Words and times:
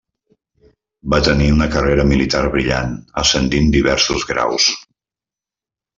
Va 1.13 1.19
tenir 1.27 1.49
una 1.57 1.67
carrera 1.75 2.07
militar 2.13 2.41
brillant 2.55 2.95
ascendint 3.25 3.69
diversos 3.77 4.29
graus. 4.31 4.71